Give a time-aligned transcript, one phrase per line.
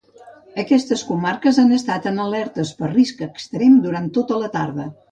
[0.63, 4.95] Aquestes comarques han estat en alertes per risc extrem durant tota la tarda.